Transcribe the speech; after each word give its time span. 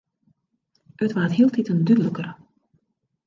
It 1.07 1.11
waard 1.15 1.35
hieltiten 1.37 1.79
dúdliker. 1.87 2.29